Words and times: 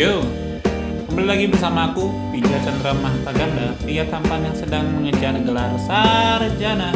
Yo, 0.00 0.24
kembali 1.12 1.28
lagi 1.28 1.44
bersama 1.52 1.92
aku, 1.92 2.08
Pija 2.32 2.56
Chandra 2.64 2.96
Mahtaganda, 2.96 3.76
pria 3.84 4.08
tampan 4.08 4.48
yang 4.48 4.56
sedang 4.56 4.88
mengejar 4.96 5.36
gelar 5.44 5.76
sarjana. 5.76 6.88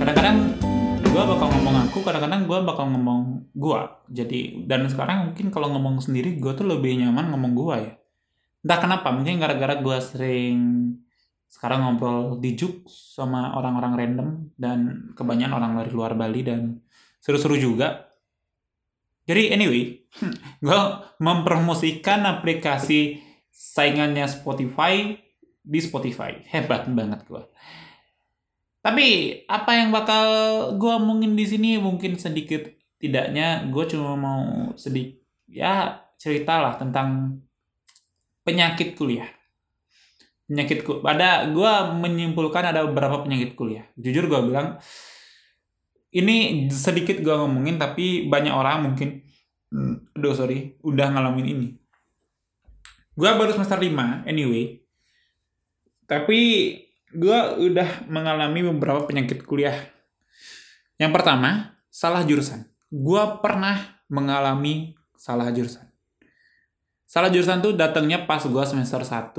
Kadang-kadang 0.00 0.56
gue 1.04 1.22
bakal 1.28 1.52
ngomong 1.52 1.76
aku, 1.84 2.00
kadang-kadang 2.00 2.48
gue 2.48 2.58
bakal 2.64 2.88
ngomong 2.96 3.44
gua. 3.52 3.92
Jadi, 4.08 4.64
dan 4.64 4.88
sekarang 4.88 5.36
mungkin 5.36 5.52
kalau 5.52 5.68
ngomong 5.76 6.00
sendiri, 6.00 6.40
gue 6.40 6.48
tuh 6.56 6.64
lebih 6.64 6.96
nyaman 7.04 7.28
ngomong 7.36 7.52
gua 7.52 7.76
ya. 7.76 7.92
Entah 8.64 8.80
kenapa, 8.80 9.12
mungkin 9.12 9.36
gara-gara 9.36 9.76
gue 9.84 9.98
sering 10.00 10.56
sekarang 11.52 11.84
ngobrol 11.84 12.40
di 12.40 12.56
Juk 12.56 12.88
sama 12.88 13.52
orang-orang 13.52 13.92
random 14.00 14.28
dan 14.56 15.12
kebanyakan 15.12 15.60
orang 15.60 15.72
dari 15.76 15.92
luar 15.92 16.16
Bali 16.16 16.40
dan 16.40 16.80
seru-seru 17.20 17.60
juga. 17.60 18.13
Jadi 19.24 19.42
anyway, 19.52 20.04
gue 20.66 20.80
mempromosikan 21.20 22.28
aplikasi 22.28 23.24
saingannya 23.48 24.28
Spotify 24.28 25.16
di 25.64 25.80
Spotify. 25.80 26.36
Hebat 26.48 26.88
banget 26.92 27.24
gue. 27.24 27.42
Tapi 28.84 29.06
apa 29.48 29.72
yang 29.80 29.88
bakal 29.96 30.26
gue 30.76 30.92
omongin 30.92 31.32
di 31.32 31.48
sini 31.48 31.80
mungkin 31.80 32.20
sedikit 32.20 32.68
tidaknya 33.00 33.64
gue 33.72 33.84
cuma 33.88 34.12
mau 34.12 34.42
sedikit 34.76 35.24
ya 35.48 36.04
cerita 36.16 36.60
lah 36.60 36.76
tentang 36.80 37.40
penyakit 38.44 38.96
kuliah 38.96 39.28
penyakit 40.48 40.84
pada 41.00 41.48
gue 41.48 41.72
menyimpulkan 42.00 42.72
ada 42.72 42.84
beberapa 42.84 43.24
penyakit 43.24 43.56
kuliah 43.56 43.84
jujur 43.96 44.28
gue 44.28 44.40
bilang 44.52 44.76
ini 46.14 46.70
sedikit 46.70 47.18
gue 47.18 47.34
ngomongin 47.34 47.74
tapi 47.74 48.30
banyak 48.30 48.54
orang 48.54 48.86
mungkin 48.86 49.26
hmm, 49.74 50.14
sorry 50.34 50.78
udah 50.86 51.10
ngalamin 51.10 51.46
ini. 51.50 51.68
Gue 53.14 53.30
baru 53.34 53.50
semester 53.50 53.78
5 53.78 54.26
anyway. 54.26 54.78
Tapi 56.06 56.40
gue 57.14 57.38
udah 57.62 58.06
mengalami 58.06 58.62
beberapa 58.70 59.06
penyakit 59.06 59.42
kuliah. 59.46 59.74
Yang 60.98 61.12
pertama 61.14 61.78
salah 61.90 62.22
jurusan. 62.22 62.66
Gue 62.90 63.22
pernah 63.42 64.02
mengalami 64.06 64.94
salah 65.18 65.50
jurusan. 65.50 65.86
Salah 67.06 67.30
jurusan 67.30 67.62
tuh 67.62 67.74
datangnya 67.74 68.26
pas 68.26 68.42
gue 68.42 68.64
semester 68.66 69.02
1 69.02 69.34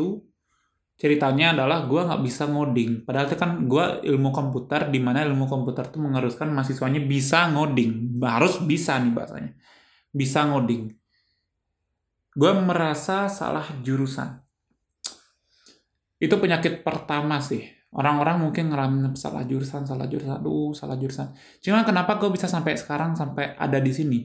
ceritanya 0.96 1.52
adalah 1.52 1.84
gue 1.84 2.02
nggak 2.02 2.24
bisa 2.24 2.48
ngoding. 2.48 3.04
Padahal 3.04 3.28
itu 3.28 3.38
kan 3.38 3.52
gue 3.68 3.86
ilmu 4.08 4.32
komputer 4.32 4.88
di 4.88 5.00
mana 5.04 5.28
ilmu 5.28 5.46
komputer 5.46 5.92
tuh 5.92 6.00
mengharuskan 6.00 6.52
mahasiswanya 6.56 7.04
bisa 7.04 7.52
ngoding. 7.52 8.20
Harus 8.24 8.64
bisa 8.64 8.96
nih 9.00 9.12
bahasanya. 9.12 9.52
Bisa 10.16 10.48
ngoding. 10.48 10.96
Gue 12.36 12.52
merasa 12.56 13.28
salah 13.28 13.68
jurusan. 13.84 14.40
Itu 16.20 16.40
penyakit 16.40 16.84
pertama 16.84 17.44
sih. 17.44 17.64
Orang-orang 17.96 18.44
mungkin 18.44 18.72
ngalamin 18.72 19.16
salah 19.16 19.48
jurusan 19.48 19.88
salah 19.88 20.08
jurusan. 20.08 20.40
Aduh 20.40 20.76
salah 20.76 21.00
jurusan. 21.00 21.32
Cuma 21.64 21.84
kenapa 21.88 22.20
gue 22.20 22.28
bisa 22.32 22.48
sampai 22.48 22.76
sekarang 22.76 23.16
sampai 23.16 23.56
ada 23.56 23.80
di 23.80 23.92
sini? 23.92 24.20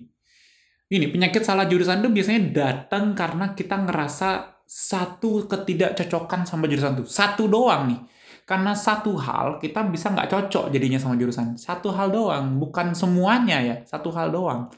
Ini 0.90 1.06
penyakit 1.06 1.46
salah 1.46 1.70
jurusan 1.70 2.02
itu 2.02 2.10
biasanya 2.10 2.42
datang 2.50 3.14
karena 3.14 3.55
kita 3.55 3.78
ngerasa 3.78 4.49
satu 4.70 5.50
ketidakcocokan 5.50 6.46
sama 6.46 6.70
jurusan 6.70 7.02
itu. 7.02 7.10
Satu 7.10 7.50
doang 7.50 7.90
nih. 7.90 8.00
Karena 8.46 8.70
satu 8.70 9.18
hal 9.18 9.58
kita 9.58 9.82
bisa 9.90 10.14
nggak 10.14 10.30
cocok 10.30 10.70
jadinya 10.70 10.94
sama 10.94 11.18
jurusan. 11.18 11.58
Satu 11.58 11.90
hal 11.90 12.14
doang, 12.14 12.62
bukan 12.62 12.94
semuanya 12.94 13.58
ya. 13.58 13.77
Satu 13.82 14.14
hal 14.14 14.30
doang. 14.30 14.70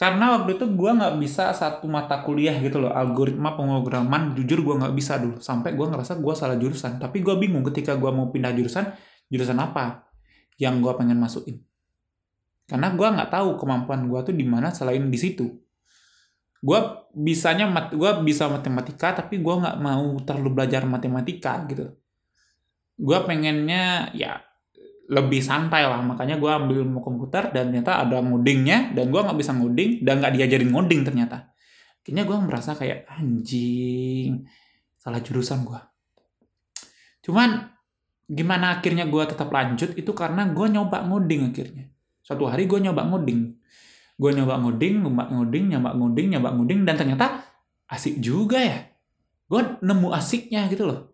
Karena 0.00 0.40
waktu 0.40 0.56
itu 0.56 0.72
gue 0.72 0.90
nggak 0.90 1.20
bisa 1.20 1.52
satu 1.52 1.84
mata 1.84 2.24
kuliah 2.24 2.56
gitu 2.64 2.80
loh. 2.80 2.96
Algoritma 2.96 3.60
pemrograman, 3.60 4.32
jujur 4.40 4.64
gue 4.64 4.74
nggak 4.80 4.94
bisa 4.96 5.20
dulu. 5.20 5.36
Sampai 5.44 5.76
gue 5.76 5.84
ngerasa 5.84 6.16
gue 6.16 6.32
salah 6.32 6.56
jurusan. 6.56 6.96
Tapi 6.96 7.20
gue 7.20 7.36
bingung 7.36 7.60
ketika 7.68 8.00
gue 8.00 8.08
mau 8.08 8.32
pindah 8.32 8.56
jurusan, 8.56 8.88
jurusan 9.28 9.60
apa 9.60 10.08
yang 10.56 10.80
gue 10.80 10.92
pengen 10.96 11.20
masukin. 11.20 11.60
Karena 12.64 12.88
gue 12.88 13.04
nggak 13.04 13.28
tahu 13.28 13.60
kemampuan 13.60 14.08
gue 14.08 14.32
tuh 14.32 14.34
di 14.34 14.48
mana 14.48 14.72
selain 14.72 15.12
di 15.12 15.18
situ 15.20 15.62
gue 16.62 16.80
bisanya 17.12 17.66
mat 17.66 17.90
gue 17.90 18.10
bisa 18.22 18.46
matematika 18.46 19.12
tapi 19.18 19.42
gue 19.42 19.54
nggak 19.58 19.76
mau 19.82 20.14
terlalu 20.22 20.62
belajar 20.62 20.86
matematika 20.86 21.66
gitu. 21.66 21.90
Gue 22.96 23.18
pengennya 23.26 24.14
ya 24.14 24.38
lebih 25.10 25.42
santai 25.42 25.82
lah. 25.84 25.98
Makanya 26.00 26.38
gue 26.38 26.50
ambil 26.50 26.86
ilmu 26.86 27.02
komputer 27.02 27.50
dan 27.50 27.74
ternyata 27.74 27.98
ada 28.06 28.22
ngodingnya 28.22 28.94
dan 28.94 29.10
gue 29.10 29.20
nggak 29.20 29.38
bisa 29.38 29.52
ngoding 29.58 30.06
dan 30.06 30.22
nggak 30.22 30.32
diajarin 30.38 30.70
ngoding 30.70 31.00
ternyata. 31.02 31.50
Akhirnya 32.02 32.22
gue 32.22 32.38
merasa 32.38 32.78
kayak 32.78 33.10
anjing 33.10 34.46
salah 35.02 35.18
jurusan 35.18 35.66
gue 35.66 35.82
cuman 37.22 37.70
gimana 38.26 38.78
akhirnya 38.78 39.06
gue 39.06 39.22
tetap 39.26 39.48
lanjut? 39.50 39.94
Itu 39.94 40.10
karena 40.12 40.50
gue 40.50 40.66
nyoba 40.66 41.06
ngoding 41.06 41.54
akhirnya. 41.54 41.86
Suatu 42.22 42.50
hari 42.50 42.66
gue 42.66 42.78
nyoba 42.82 43.06
ngoding 43.06 43.62
gue 44.22 44.30
nyoba 44.38 44.54
ngoding 44.62 45.02
nyoba 45.02 45.26
ngoding 45.34 45.64
nyoba 45.74 45.90
ngoding 45.98 46.26
nyoba 46.30 46.48
ngoding 46.54 46.80
dan 46.86 46.94
ternyata 46.94 47.42
asik 47.90 48.22
juga 48.22 48.62
ya. 48.62 48.86
Gue 49.50 49.82
nemu 49.82 50.14
asiknya 50.14 50.70
gitu 50.70 50.86
loh. 50.86 51.10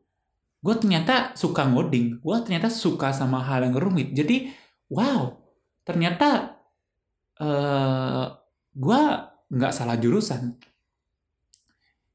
Gue 0.61 0.77
ternyata 0.77 1.33
suka 1.33 1.65
ngoding. 1.65 2.21
Gue 2.21 2.37
ternyata 2.45 2.69
suka 2.69 3.17
sama 3.17 3.41
hal 3.41 3.65
yang 3.65 3.81
rumit. 3.81 4.13
Jadi 4.13 4.53
wow 4.93 5.41
ternyata 5.89 6.61
uh, 7.41 8.29
gue 8.77 9.01
nggak 9.49 9.73
salah 9.73 9.97
jurusan. 9.97 10.61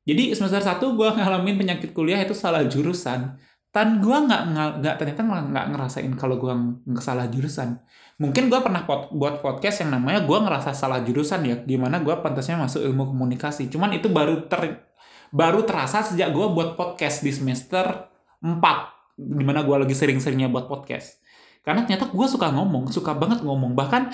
Jadi 0.06 0.38
semester 0.38 0.62
satu 0.62 0.94
gue 0.94 1.10
ngalamin 1.10 1.58
penyakit 1.58 1.90
kuliah 1.96 2.22
itu 2.22 2.38
salah 2.38 2.62
jurusan 2.70 3.34
tan 3.74 3.98
gue 3.98 4.14
nggak 4.14 4.42
nggak 4.54 4.96
ternyata 5.02 5.26
nggak 5.26 5.66
ngerasain 5.74 6.14
kalau 6.14 6.38
gue 6.38 6.54
salah 7.02 7.26
jurusan. 7.26 7.82
Mungkin 8.22 8.54
gue 8.54 8.62
pernah 8.62 8.86
pot, 8.86 9.10
buat 9.10 9.42
podcast 9.42 9.82
yang 9.82 9.98
namanya 9.98 10.22
gue 10.22 10.38
ngerasa 10.38 10.78
salah 10.78 11.02
jurusan 11.02 11.42
ya 11.42 11.58
gimana 11.66 11.98
gue 12.06 12.14
pantasnya 12.22 12.62
masuk 12.62 12.86
ilmu 12.86 13.10
komunikasi. 13.10 13.74
Cuman 13.74 13.98
itu 13.98 14.14
baru 14.14 14.46
ter 14.46 14.86
baru 15.34 15.66
terasa 15.66 16.06
sejak 16.06 16.30
gue 16.30 16.48
buat 16.54 16.78
podcast 16.78 17.26
di 17.26 17.34
semester 17.34 18.14
4 18.46 19.18
di 19.18 19.42
mana 19.42 19.66
gue 19.66 19.74
lagi 19.74 19.98
sering-seringnya 19.98 20.54
buat 20.54 20.70
podcast. 20.70 21.18
Karena 21.66 21.82
ternyata 21.82 22.14
gue 22.14 22.28
suka 22.30 22.54
ngomong 22.54 22.94
suka 22.94 23.18
banget 23.18 23.42
ngomong. 23.42 23.74
Bahkan 23.74 24.14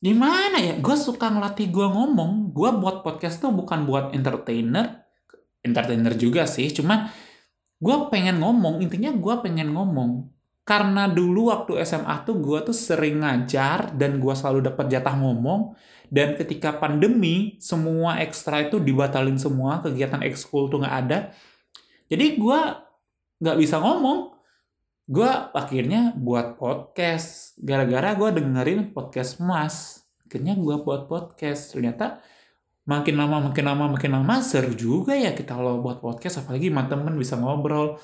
gimana 0.00 0.56
ya 0.64 0.80
gue 0.80 0.96
suka 0.96 1.28
ngelatih 1.28 1.68
gue 1.68 1.86
ngomong. 1.92 2.56
Gue 2.56 2.72
buat 2.72 3.04
podcast 3.04 3.44
tuh 3.44 3.52
bukan 3.52 3.84
buat 3.84 4.16
entertainer 4.16 5.04
entertainer 5.60 6.16
juga 6.16 6.48
sih. 6.48 6.72
Cuman 6.72 7.25
gue 7.76 7.96
pengen 8.08 8.40
ngomong 8.40 8.80
intinya 8.80 9.12
gue 9.12 9.34
pengen 9.44 9.72
ngomong. 9.72 10.32
Karena 10.66 11.06
dulu 11.06 11.54
waktu 11.54 11.78
SMA 11.86 12.26
tuh 12.26 12.42
gue 12.42 12.58
tuh 12.66 12.74
sering 12.74 13.22
ngajar 13.22 13.94
dan 13.94 14.18
gue 14.18 14.34
selalu 14.34 14.66
dapat 14.66 14.90
jatah 14.90 15.14
ngomong. 15.14 15.78
Dan 16.10 16.34
ketika 16.34 16.74
pandemi 16.74 17.54
semua 17.62 18.18
ekstra 18.18 18.66
itu 18.66 18.82
dibatalin 18.82 19.38
semua 19.38 19.78
kegiatan 19.78 20.26
ekskul 20.26 20.66
tuh 20.66 20.82
nggak 20.82 20.96
ada. 21.06 21.30
Jadi 22.10 22.38
gue 22.38 22.60
nggak 23.38 23.58
bisa 23.62 23.78
ngomong. 23.78 24.34
Gue 25.06 25.30
akhirnya 25.54 26.18
buat 26.18 26.58
podcast. 26.58 27.54
Gara-gara 27.62 28.18
gue 28.18 28.42
dengerin 28.42 28.90
podcast 28.90 29.38
mas. 29.38 30.02
Akhirnya 30.26 30.58
gue 30.58 30.76
buat 30.82 31.06
podcast. 31.06 31.78
Ternyata 31.78 32.18
makin 32.86 33.18
lama 33.18 33.50
makin 33.50 33.64
lama 33.66 33.84
makin 33.98 34.14
lama 34.14 34.34
seru 34.38 34.70
juga 34.78 35.18
ya 35.18 35.34
kita 35.34 35.58
lo 35.58 35.82
buat 35.82 35.98
podcast 35.98 36.46
apalagi 36.46 36.70
sama 36.70 36.86
temen 36.86 37.14
bisa 37.18 37.34
ngobrol. 37.34 37.98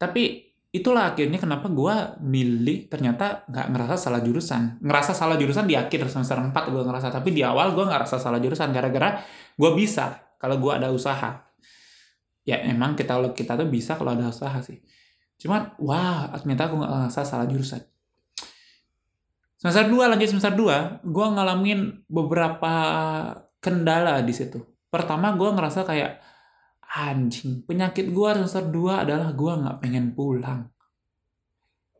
Tapi 0.00 0.48
itulah 0.72 1.12
akhirnya 1.12 1.36
kenapa 1.36 1.68
gue 1.68 1.94
milih 2.24 2.88
ternyata 2.88 3.44
nggak 3.44 3.66
ngerasa 3.76 3.94
salah 4.00 4.24
jurusan. 4.24 4.80
Ngerasa 4.80 5.12
salah 5.12 5.36
jurusan 5.36 5.68
di 5.68 5.76
akhir 5.76 6.08
semester 6.08 6.40
4 6.40 6.52
gue 6.52 6.82
ngerasa 6.82 7.12
tapi 7.12 7.36
di 7.36 7.44
awal 7.44 7.76
gue 7.76 7.84
nggak 7.84 8.08
rasa 8.08 8.16
salah 8.16 8.40
jurusan 8.40 8.72
gara-gara 8.72 9.20
gue 9.54 9.70
bisa 9.76 10.32
kalau 10.40 10.56
gue 10.56 10.72
ada 10.72 10.88
usaha. 10.88 11.44
Ya 12.48 12.56
emang 12.64 12.96
kita 12.96 13.20
kita 13.36 13.60
tuh 13.60 13.68
bisa 13.68 14.00
kalau 14.00 14.16
ada 14.16 14.32
usaha 14.32 14.56
sih. 14.64 14.80
Cuman 15.36 15.76
wah 15.84 16.32
ternyata 16.40 16.72
gue 16.72 16.78
nggak 16.80 16.92
ngerasa 17.04 17.20
salah 17.28 17.44
jurusan 17.44 17.84
semester 19.58 19.90
2 19.90 20.10
lanjut 20.14 20.28
semester 20.30 20.54
2 20.54 21.02
gue 21.02 21.26
ngalamin 21.34 21.80
beberapa 22.06 22.72
kendala 23.58 24.22
di 24.22 24.30
situ. 24.30 24.62
Pertama 24.88 25.34
gue 25.34 25.50
ngerasa 25.50 25.82
kayak 25.82 26.22
anjing 26.88 27.66
penyakit 27.66 28.08
gue 28.14 28.28
semester 28.38 28.64
2 28.70 29.04
adalah 29.04 29.34
gue 29.34 29.52
nggak 29.52 29.78
pengen 29.82 30.14
pulang. 30.14 30.70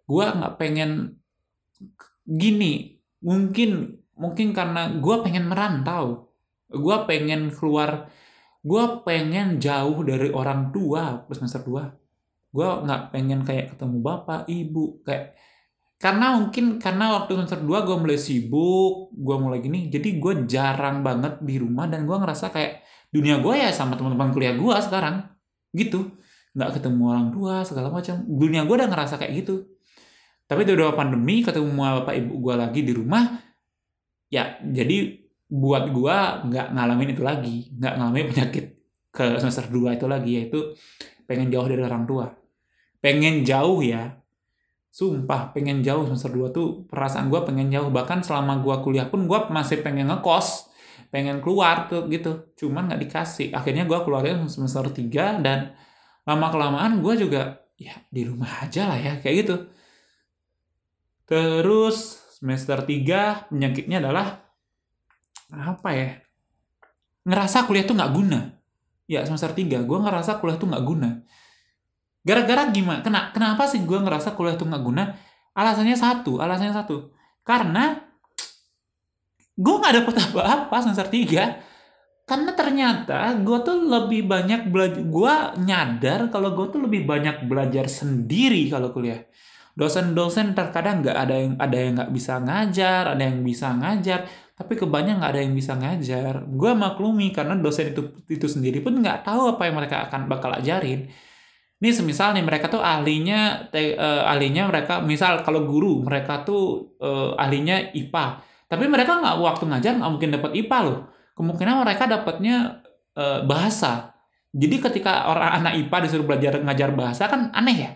Gue 0.07 0.25
nggak 0.25 0.55
pengen 0.55 1.19
gini. 2.25 2.97
Mungkin 3.27 3.99
mungkin 4.15 4.55
karena 4.55 4.95
gue 4.95 5.17
pengen 5.27 5.51
merantau. 5.51 6.31
Gue 6.71 6.97
pengen 7.11 7.51
keluar 7.51 8.07
gue 8.63 8.85
pengen 9.07 9.63
jauh 9.63 10.03
dari 10.03 10.29
orang 10.35 10.75
tua 10.75 11.25
semester 11.31 11.63
2 11.63 11.89
gue 12.49 12.69
nggak 12.85 13.03
pengen 13.13 13.45
kayak 13.45 13.77
ketemu 13.77 13.97
bapak 14.01 14.49
ibu 14.49 14.99
kayak 15.05 15.37
karena 15.99 16.39
mungkin 16.39 16.79
karena 16.79 17.19
waktu 17.19 17.35
semester 17.35 17.59
2 17.59 17.87
gue 17.87 17.97
mulai 17.99 18.19
sibuk 18.19 19.11
gue 19.19 19.37
mulai 19.37 19.59
gini 19.59 19.91
jadi 19.91 20.09
gue 20.15 20.47
jarang 20.47 21.03
banget 21.03 21.43
di 21.43 21.59
rumah 21.59 21.91
dan 21.91 22.07
gue 22.07 22.15
ngerasa 22.15 22.55
kayak 22.55 22.87
dunia 23.09 23.41
gue 23.41 23.55
ya 23.57 23.71
sama 23.73 23.97
teman-teman 23.97 24.31
kuliah 24.33 24.55
gue 24.57 24.77
sekarang. 24.85 25.25
Gitu. 25.73 26.13
Nggak 26.57 26.81
ketemu 26.81 27.03
orang 27.09 27.29
tua 27.33 27.55
segala 27.65 27.89
macam. 27.93 28.21
Dunia 28.25 28.65
gue 28.69 28.75
udah 28.77 28.89
ngerasa 28.89 29.15
kayak 29.17 29.33
gitu. 29.45 29.65
Tapi 30.49 30.65
udah 30.65 30.97
pandemi 30.97 31.45
ketemu 31.45 31.69
bapak 31.77 32.15
ibu 32.25 32.41
gue 32.41 32.55
lagi 32.57 32.81
di 32.81 32.93
rumah 32.97 33.37
ya 34.33 34.61
jadi 34.65 35.25
buat 35.49 35.93
gue 35.93 36.17
nggak 36.53 36.67
ngalamin 36.77 37.13
itu 37.13 37.23
lagi. 37.25 37.57
Nggak 37.77 37.95
ngalamin 38.01 38.27
penyakit 38.33 38.65
ke 39.13 39.25
semester 39.41 39.69
2 39.69 39.97
itu 39.97 40.07
lagi 40.09 40.31
yaitu 40.37 40.59
pengen 41.25 41.49
jauh 41.53 41.69
dari 41.69 41.83
orang 41.85 42.05
tua. 42.05 42.33
Pengen 43.01 43.45
jauh 43.45 43.81
ya 43.81 44.17
sumpah 44.89 45.53
pengen 45.53 45.85
jauh 45.85 46.09
semester 46.09 46.33
2 46.33 46.51
tuh 46.51 46.89
perasaan 46.89 47.29
gue 47.29 47.41
pengen 47.45 47.69
jauh. 47.69 47.93
Bahkan 47.93 48.25
selama 48.25 48.61
gue 48.65 48.77
kuliah 48.83 49.07
pun 49.09 49.29
gue 49.29 49.39
masih 49.53 49.85
pengen 49.85 50.09
ngekos 50.09 50.69
pengen 51.09 51.41
keluar 51.41 51.89
tuh 51.89 52.09
gitu. 52.13 52.53
Cuman 52.57 52.91
nggak 52.91 53.01
dikasih. 53.09 53.55
Akhirnya 53.55 53.89
gue 53.89 53.99
keluarnya 54.03 54.45
semester 54.49 54.85
3 54.89 55.45
dan 55.45 55.73
lama 56.29 56.47
kelamaan 56.53 57.01
gue 57.01 57.15
juga 57.17 57.65
ya 57.79 57.95
di 58.13 58.27
rumah 58.27 58.67
aja 58.67 58.91
lah 58.91 58.99
ya 58.99 59.13
kayak 59.21 59.37
gitu. 59.45 59.57
Terus 61.29 62.21
semester 62.41 62.85
3 62.85 63.53
penyakitnya 63.53 64.01
adalah 64.05 64.45
apa 65.53 65.91
ya? 65.97 66.11
Ngerasa 67.29 67.69
kuliah 67.69 67.85
tuh 67.85 67.97
nggak 67.97 68.13
guna. 68.13 68.41
Ya 69.09 69.25
semester 69.25 69.53
3 69.57 69.85
gue 69.85 69.99
ngerasa 70.05 70.41
kuliah 70.41 70.61
tuh 70.61 70.69
nggak 70.69 70.85
guna 70.85 71.25
gara-gara 72.23 72.69
gimana 72.69 73.01
Kena, 73.01 73.31
kenapa 73.31 73.65
sih 73.71 73.83
gue 73.83 73.99
ngerasa 73.99 74.35
kuliah 74.35 74.59
tuh 74.59 74.69
nggak 74.69 74.85
guna? 74.85 75.15
Alasannya 75.55 75.97
satu 75.99 76.39
alasannya 76.39 76.75
satu. 76.75 77.11
Karena 77.43 77.97
gue 79.59 79.75
nggak 79.75 79.95
dapet 80.03 80.15
apa-apa 80.31 80.77
semester 80.87 81.11
3 81.11 82.29
karena 82.29 82.53
ternyata 82.53 83.35
gue 83.41 83.59
tuh 83.65 83.89
lebih 83.89 84.29
banyak 84.29 84.69
belajar 84.69 85.03
gue 85.03 85.35
nyadar 85.65 86.21
kalau 86.29 86.53
gue 86.55 86.67
tuh 86.71 86.85
lebih 86.85 87.09
banyak 87.09 87.49
belajar 87.49 87.89
sendiri 87.89 88.69
kalau 88.69 88.93
kuliah. 88.93 89.25
Dosen-dosen 89.79 90.59
terkadang 90.59 91.01
nggak 91.01 91.17
ada 91.17 91.35
yang 91.35 91.55
ada 91.57 91.77
yang 91.79 91.93
nggak 91.97 92.13
bisa 92.13 92.39
ngajar 92.39 93.17
ada 93.17 93.23
yang 93.25 93.41
bisa 93.43 93.73
ngajar. 93.75 94.29
Tapi 94.59 94.75
kebanyakan 94.75 95.23
nggak 95.23 95.33
ada 95.33 95.43
yang 95.43 95.55
bisa 95.57 95.73
ngajar. 95.79 96.35
Gue 96.51 96.73
maklumi 96.77 97.33
karena 97.33 97.57
dosen 97.57 97.97
itu 97.97 98.03
itu 98.29 98.47
sendiri 98.47 98.85
pun 98.85 98.95
nggak 99.01 99.25
tahu 99.25 99.57
apa 99.57 99.71
yang 99.71 99.81
mereka 99.81 100.07
akan 100.07 100.29
bakal 100.29 100.53
ajarin 100.53 101.09
ini 101.79 101.91
semisal 101.95 102.35
nih 102.35 102.43
mereka 102.43 102.67
tuh 102.67 102.83
ahlinya 102.83 103.71
te, 103.71 103.95
uh, 103.95 104.27
ahlinya 104.27 104.67
mereka 104.67 104.99
misal 104.99 105.47
kalau 105.47 105.63
guru 105.63 106.03
mereka 106.03 106.43
tuh 106.43 106.95
uh, 106.99 107.39
ahlinya 107.39 107.95
IPA 107.95 108.43
tapi 108.67 108.85
mereka 108.91 109.17
nggak 109.23 109.37
waktu 109.39 109.65
ngajar 109.71 109.93
nggak 109.97 110.11
mungkin 110.11 110.31
dapat 110.35 110.53
IPA 110.59 110.79
loh 110.85 110.99
kemungkinan 111.39 111.87
mereka 111.87 112.11
dapatnya 112.11 112.83
e, 113.15 113.25
bahasa. 113.47 114.19
Jadi 114.51 114.83
ketika 114.83 115.31
orang 115.31 115.63
anak 115.63 115.73
IPA 115.87 115.97
disuruh 116.11 116.27
belajar 116.27 116.59
ngajar 116.59 116.91
bahasa 116.99 117.31
kan 117.31 117.55
aneh 117.55 117.79
ya. 117.79 117.91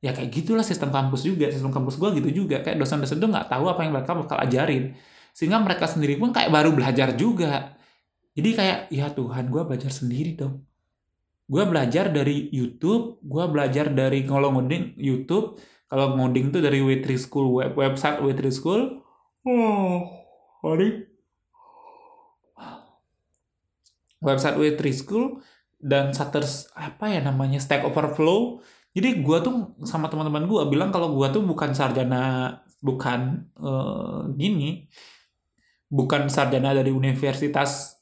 Ya 0.00 0.10
kayak 0.16 0.32
gitulah 0.32 0.64
sistem 0.64 0.88
kampus 0.88 1.28
juga. 1.28 1.52
Sistem 1.52 1.68
kampus 1.68 2.00
gue 2.00 2.24
gitu 2.24 2.44
juga. 2.44 2.64
Kayak 2.64 2.80
dosen-dosen 2.80 3.20
tuh 3.20 3.28
nggak 3.28 3.52
tahu 3.52 3.68
apa 3.68 3.84
yang 3.84 3.92
mereka 3.92 4.16
bakal 4.16 4.40
ajarin. 4.40 4.96
Sehingga 5.36 5.60
mereka 5.60 5.84
sendiri 5.84 6.16
pun 6.16 6.32
kayak 6.32 6.48
baru 6.48 6.72
belajar 6.72 7.12
juga. 7.12 7.76
Jadi 8.36 8.50
kayak, 8.52 8.78
ya 8.92 9.12
Tuhan 9.12 9.48
gue 9.48 9.62
belajar 9.64 9.92
sendiri 9.92 10.36
dong. 10.36 10.64
Gue 11.46 11.62
belajar 11.62 12.10
dari 12.10 12.50
YouTube, 12.50 13.22
gue 13.22 13.44
belajar 13.46 13.90
dari 13.94 14.26
kalau 14.26 14.50
ngoding 14.54 14.98
YouTube, 14.98 15.58
kalau 15.86 16.18
ngoding 16.18 16.50
tuh 16.50 16.58
dari 16.58 16.82
w 16.82 16.98
School, 17.14 17.62
web, 17.62 17.72
website 17.78 18.18
w 18.18 18.34
School. 18.50 19.02
Oh, 19.46 20.10
sorry 20.58 21.06
website 24.26 24.56
W3 24.56 24.82
School 24.90 25.26
dan 25.76 26.10
Shutters 26.10 26.72
apa 26.72 27.12
ya 27.12 27.20
namanya 27.20 27.60
Stack 27.60 27.84
Overflow. 27.84 28.58
Jadi 28.96 29.20
gue 29.20 29.38
tuh 29.44 29.76
sama 29.84 30.08
teman-teman 30.08 30.48
gue 30.48 30.62
bilang 30.72 30.88
kalau 30.88 31.12
gue 31.12 31.28
tuh 31.28 31.44
bukan 31.44 31.76
sarjana 31.76 32.56
bukan 32.80 33.44
uh, 33.60 34.24
gini 34.36 34.88
bukan 35.86 36.32
sarjana 36.32 36.72
dari 36.72 36.90
Universitas 36.90 37.94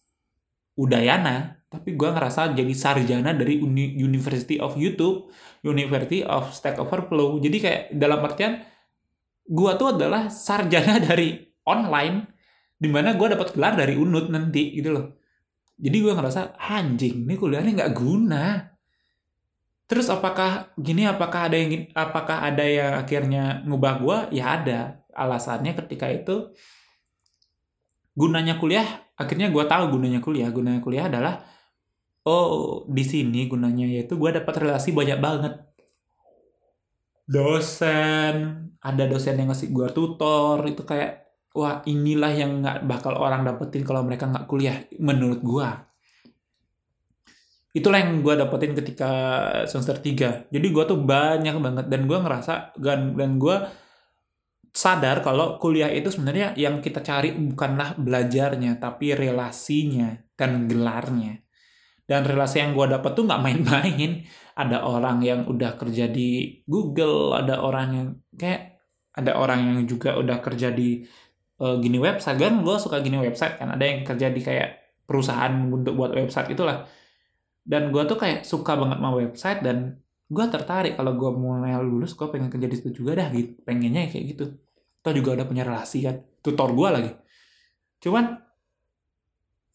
Udayana, 0.75 1.64
tapi 1.75 1.99
gue 1.99 2.09
ngerasa 2.09 2.55
jadi 2.55 2.75
sarjana 2.75 3.35
dari 3.35 3.59
Uni 3.59 3.99
University 3.99 4.63
of 4.63 4.79
YouTube, 4.79 5.29
University 5.67 6.23
of 6.23 6.55
Stack 6.55 6.79
Overflow. 6.79 7.43
Jadi 7.43 7.57
kayak 7.59 7.83
dalam 7.93 8.23
artian 8.23 8.63
gue 9.45 9.73
tuh 9.77 9.99
adalah 9.99 10.31
sarjana 10.31 11.03
dari 11.11 11.35
online, 11.67 12.31
di 12.79 12.89
mana 12.89 13.19
gue 13.19 13.29
dapat 13.35 13.53
gelar 13.53 13.75
dari 13.75 13.99
Unut 13.99 14.31
nanti 14.31 14.73
gitu 14.73 14.95
loh. 14.95 15.07
Jadi 15.75 15.97
gue 15.99 16.13
ngerasa 16.15 16.55
anjing 16.55 17.27
ini 17.27 17.35
kuliahnya 17.35 17.73
nggak 17.75 17.95
guna. 17.99 18.63
Terus 19.85 20.09
apakah 20.09 20.73
gini 20.79 21.05
apakah 21.05 21.51
ada 21.51 21.57
yang 21.59 21.91
apakah 21.93 22.41
ada 22.41 22.65
yang 22.65 22.93
akhirnya 23.03 23.67
ngubah 23.67 23.95
gue 24.01 24.19
ya 24.39 24.55
ada. 24.57 24.81
Alasannya 25.15 25.75
ketika 25.79 26.11
itu 26.11 26.55
gunanya 28.15 28.59
kuliah 28.59 28.87
akhirnya 29.19 29.51
gue 29.51 29.65
tahu 29.67 29.99
gunanya 29.99 30.23
kuliah. 30.23 30.49
Gunanya 30.55 30.81
kuliah 30.81 31.11
adalah 31.11 31.54
oh 32.25 32.85
di 32.89 33.05
sini 33.05 33.47
gunanya 33.49 33.85
yaitu 33.85 34.17
gue 34.17 34.31
dapat 34.33 34.55
relasi 34.65 34.91
banyak 34.93 35.19
banget. 35.21 35.55
Dosen 37.25 38.35
ada 38.85 39.05
dosen 39.09 39.41
yang 39.41 39.49
ngasih 39.49 39.73
gue 39.73 39.89
tutor 39.97 40.61
itu 40.69 40.85
kayak 40.85 41.25
wah 41.55 41.81
inilah 41.87 42.33
yang 42.35 42.61
nggak 42.61 42.83
bakal 42.85 43.15
orang 43.15 43.47
dapetin 43.47 43.87
kalau 43.87 44.03
mereka 44.03 44.27
nggak 44.27 44.47
kuliah 44.51 44.85
menurut 44.99 45.41
gua. 45.41 45.87
Itulah 47.75 48.03
yang 48.03 48.23
gua 48.23 48.35
dapetin 48.39 48.75
ketika 48.75 49.11
semester 49.71 49.99
3 50.03 50.51
jadi 50.51 50.67
gua 50.75 50.85
tuh 50.85 50.99
banyak 50.99 51.55
banget 51.63 51.87
dan 51.87 52.11
gua 52.11 52.19
ngerasa 52.27 52.75
dan 52.79 53.15
dan 53.15 53.39
gua 53.39 53.71
sadar 54.75 55.23
kalau 55.23 55.63
kuliah 55.63 55.87
itu 55.95 56.11
sebenarnya 56.11 56.59
yang 56.59 56.83
kita 56.83 56.99
cari 56.99 57.31
bukanlah 57.31 57.95
belajarnya 57.95 58.83
tapi 58.83 59.15
relasinya 59.15 60.19
dan 60.35 60.67
gelarnya 60.67 61.44
dan 62.05 62.21
relasi 62.29 62.61
yang 62.61 62.77
gue 62.77 62.85
dapat 62.85 63.11
tuh 63.17 63.25
nggak 63.25 63.41
main-main. 63.41 64.11
Ada 64.55 64.87
orang 64.87 65.19
yang 65.25 65.41
udah 65.51 65.75
kerja 65.75 66.07
di 66.07 66.63
Google 66.69 67.35
ada 67.35 67.59
orang 67.65 67.89
yang 67.91 68.09
kayak 68.39 68.79
ada 69.17 69.35
orang 69.35 69.61
yang 69.67 69.79
juga 69.89 70.15
udah 70.15 70.39
kerja 70.45 70.71
di 70.71 71.03
uh, 71.59 71.81
gini 71.81 71.99
website. 71.99 72.39
Kan 72.39 72.61
gue 72.61 72.77
suka 72.79 73.01
gini 73.01 73.19
website 73.19 73.59
kan 73.59 73.73
ada 73.75 73.83
yang 73.83 74.05
kerja 74.05 74.31
di 74.31 74.41
kayak 74.45 75.01
perusahaan 75.09 75.53
untuk 75.73 75.97
buat 75.97 76.13
website 76.13 76.53
itulah. 76.53 76.85
Dan 77.65 77.89
gue 77.89 78.03
tuh 78.05 78.21
kayak 78.21 78.45
suka 78.45 78.77
banget 78.77 79.01
sama 79.01 79.11
website 79.17 79.61
dan 79.65 79.99
gue 80.29 80.45
tertarik 80.53 80.95
kalau 81.01 81.17
gue 81.17 81.31
mulai 81.33 81.73
lulus 81.81 82.13
gue 82.13 82.29
pengen 82.29 82.53
kerja 82.53 82.69
di 82.69 82.77
situ 82.77 82.91
juga 83.01 83.25
dah 83.25 83.29
gitu. 83.33 83.57
Pengennya 83.65 84.13
kayak 84.13 84.25
gitu. 84.37 84.45
Atau 85.01 85.13
juga 85.17 85.41
ada 85.41 85.49
punya 85.49 85.65
relasi 85.65 86.05
kan. 86.05 86.21
Tutor 86.45 86.77
gue 86.77 86.89
lagi. 86.93 87.11
Cuman 88.05 88.25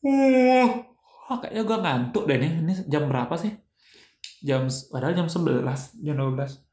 uh, 0.05 0.67
oh, 1.29 1.37
kayaknya 1.39 1.63
gue 1.63 1.77
ngantuk 1.77 2.23
deh 2.25 2.37
nih. 2.41 2.51
Ini 2.65 2.73
jam 2.89 3.05
berapa 3.05 3.33
sih? 3.37 3.53
Jam 4.43 4.65
padahal 4.67 5.15
jam 5.15 5.27
11 5.27 5.99
jam 6.03 6.15
12 6.15 6.69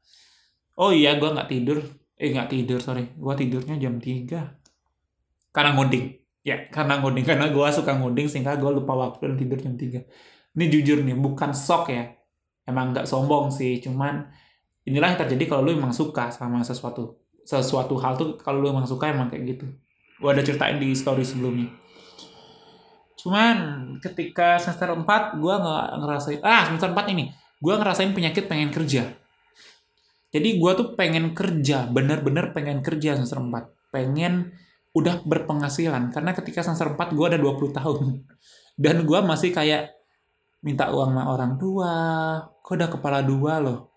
oh 0.77 0.91
iya 0.93 1.17
gue 1.17 1.29
nggak 1.29 1.49
tidur. 1.49 1.79
Eh 2.17 2.33
nggak 2.33 2.49
tidur 2.49 2.79
sorry. 2.81 3.13
Gue 3.17 3.33
tidurnya 3.37 3.75
jam 3.77 3.97
3 3.97 5.53
karena 5.53 5.71
ngoding. 5.73 6.05
Ya 6.45 6.69
karena 6.69 7.01
ngoding. 7.01 7.25
Karena 7.25 7.49
gue 7.49 7.67
suka 7.73 7.97
ngoding 7.97 8.27
sehingga 8.29 8.55
gue 8.57 8.71
lupa 8.71 8.93
waktu 8.93 9.33
dan 9.33 9.37
tidur 9.37 9.57
jam 9.59 9.73
3 9.75 10.05
ini 10.57 10.65
jujur 10.73 11.05
nih 11.05 11.13
bukan 11.13 11.53
sok 11.53 11.93
ya. 11.93 12.13
Emang 12.65 12.91
nggak 12.91 13.05
sombong 13.05 13.53
sih 13.53 13.77
cuman 13.79 14.25
inilah 14.83 15.13
yang 15.13 15.19
terjadi 15.21 15.53
kalau 15.55 15.69
lu 15.69 15.77
emang 15.77 15.93
suka 15.93 16.33
sama 16.33 16.65
sesuatu. 16.65 17.21
Sesuatu 17.45 17.95
hal 18.01 18.17
tuh 18.17 18.35
kalau 18.41 18.65
lu 18.65 18.73
emang 18.73 18.89
suka 18.89 19.13
emang 19.13 19.29
kayak 19.29 19.55
gitu. 19.55 19.65
Gue 20.17 20.29
ada 20.33 20.41
ceritain 20.41 20.81
di 20.81 20.97
story 20.97 21.21
sebelumnya 21.21 21.69
cuman 23.27 23.57
ketika 23.99 24.55
semester 24.55 24.95
4 24.95 25.03
gue 25.35 25.55
nggak 25.59 25.87
ngerasain 25.99 26.39
ah 26.47 26.63
semester 26.71 26.95
4 26.95 27.11
ini 27.11 27.27
gue 27.59 27.73
ngerasain 27.75 28.15
penyakit 28.15 28.47
pengen 28.47 28.71
kerja. 28.71 29.03
Jadi 30.31 30.49
gue 30.55 30.71
tuh 30.79 30.95
pengen 30.95 31.35
kerja 31.35 31.91
bener-bener 31.91 32.55
pengen 32.55 32.79
kerja 32.79 33.19
semester 33.19 33.43
4 33.43 33.91
pengen 33.91 34.55
udah 34.95 35.27
berpenghasilan 35.27 36.15
karena 36.15 36.31
ketika 36.31 36.63
semester 36.63 36.95
4 36.95 37.19
gue 37.19 37.25
ada 37.35 37.39
20 37.43 37.75
tahun. 37.75 37.99
Dan 38.83 39.03
gue 39.03 39.19
masih 39.19 39.51
kayak 39.51 39.91
minta 40.63 40.87
uang 40.87 41.11
sama 41.11 41.27
orang 41.27 41.59
tua 41.59 41.93
gue 42.63 42.73
udah 42.79 42.87
kepala 42.87 43.19
dua 43.27 43.59
loh. 43.59 43.91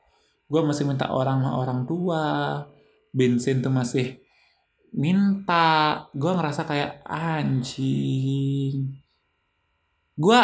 Gue 0.51 0.67
masih 0.67 0.91
minta 0.91 1.07
orang 1.15 1.39
sama 1.39 1.55
orang 1.55 1.87
tua 1.87 2.23
bensin 3.15 3.63
tuh 3.63 3.71
masih 3.71 4.19
minta. 4.91 6.03
Gue 6.19 6.35
ngerasa 6.35 6.67
kayak 6.67 7.07
anjing 7.07 9.00
gue 10.21 10.41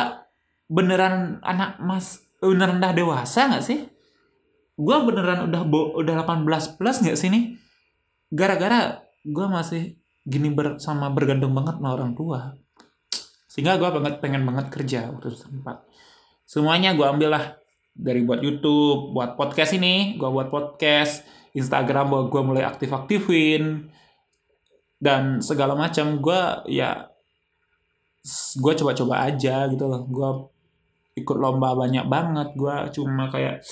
beneran 0.73 1.39
anak 1.45 1.77
mas 1.79 2.25
beneran 2.41 2.81
udah 2.81 2.93
dewasa 2.97 3.53
nggak 3.53 3.65
sih? 3.65 3.81
Gue 4.77 4.97
beneran 5.05 5.49
udah 5.49 5.63
bo 5.69 5.93
udah 6.01 6.25
18 6.25 6.77
plus 6.81 6.97
nggak 7.05 7.19
sih 7.21 7.29
nih? 7.29 7.45
Gara-gara 8.33 9.05
gue 9.23 9.47
masih 9.47 9.83
gini 10.27 10.51
ber, 10.51 10.81
sama 10.81 11.13
bergantung 11.13 11.53
banget 11.53 11.77
sama 11.79 11.93
orang 11.93 12.13
tua. 12.17 12.57
Sehingga 13.47 13.77
gue 13.77 13.89
banget 13.89 14.21
pengen 14.21 14.45
banget 14.45 14.73
kerja 14.73 15.13
waktu 15.13 15.33
itu 15.33 15.39
sempat 15.45 15.85
semuanya 16.49 16.97
gue 16.97 17.05
ambil 17.05 17.37
lah. 17.37 17.45
Dari 17.97 18.21
buat 18.29 18.45
YouTube 18.45 19.17
buat 19.17 19.37
podcast 19.41 19.77
ini 19.77 20.17
gue 20.17 20.29
buat 20.29 20.49
podcast. 20.49 21.25
Instagram 21.57 22.29
gue 22.29 22.43
mulai 22.45 22.69
aktif-aktifin. 22.69 23.89
Dan 24.97 25.41
segala 25.41 25.73
macam 25.73 26.21
gue 26.21 26.41
ya 26.69 27.16
gue 28.59 28.73
coba-coba 28.83 29.31
aja 29.31 29.71
gitu 29.71 29.87
loh. 29.87 30.03
Gue 30.11 30.31
ikut 31.23 31.37
lomba 31.39 31.79
banyak 31.79 32.11
banget. 32.11 32.49
Gue 32.59 32.75
cuma 32.95 33.31
kayak 33.31 33.63